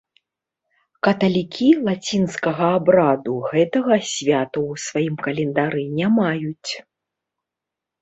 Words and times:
Каталікі 1.07 1.67
лацінскага 1.89 2.67
абраду 2.79 3.37
гэтага 3.53 3.95
свята 4.15 4.59
ў 4.69 4.71
сваім 4.89 5.15
календары 5.29 5.83
не 6.03 6.07
маюць. 6.21 6.71